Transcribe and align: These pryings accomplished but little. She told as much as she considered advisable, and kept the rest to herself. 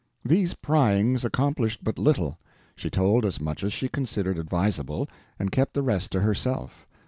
These 0.25 0.55
pryings 0.55 1.23
accomplished 1.23 1.83
but 1.83 1.99
little. 1.99 2.39
She 2.75 2.89
told 2.89 3.23
as 3.23 3.39
much 3.39 3.63
as 3.63 3.71
she 3.71 3.87
considered 3.87 4.39
advisable, 4.39 5.07
and 5.37 5.51
kept 5.51 5.75
the 5.75 5.83
rest 5.83 6.09
to 6.13 6.21
herself. 6.21 6.87